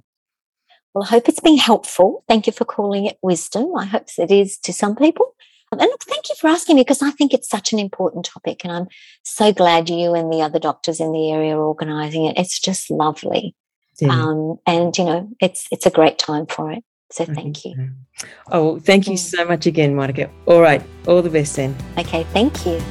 [0.95, 2.25] Well, I hope it's been helpful.
[2.29, 3.75] Thank you for calling it wisdom.
[3.77, 5.35] I hope it is to some people.
[5.71, 8.65] And look, thank you for asking me because I think it's such an important topic.
[8.65, 8.89] And I'm
[9.23, 12.39] so glad you and the other doctors in the area are organising it.
[12.39, 13.55] It's just lovely.
[14.01, 14.09] Yeah.
[14.11, 16.85] Um, and, you know, it's it's a great time for it.
[17.11, 17.35] So mm-hmm.
[17.35, 17.91] thank you.
[18.53, 19.19] Oh, thank you mm.
[19.19, 20.31] so much again, Monica.
[20.47, 20.83] All right.
[21.07, 21.75] All the best then.
[21.97, 22.25] Okay.
[22.25, 22.83] Thank you.